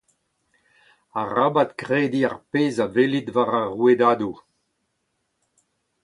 Arabat 1.21 1.69
krediñ 1.79 2.25
ar 2.27 2.37
pezh 2.51 2.83
a 2.83 2.85
welit 2.93 3.27
war 3.35 3.51
ar 3.61 3.69
rouedadoù. 3.73 4.35